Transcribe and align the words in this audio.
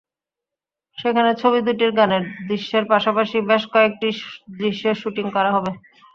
সেখানে 0.97 1.31
ছবি 1.41 1.59
দুটির 1.67 1.91
গানের 1.97 2.23
দৃশ্যের 2.47 2.83
পাশাপাশি 2.91 3.37
বেশ 3.49 3.63
কয়েকটি 3.73 4.09
দৃশ্যের 4.59 4.95
শুটিং 5.01 5.25
করা 5.35 5.49
হবে। 5.55 5.71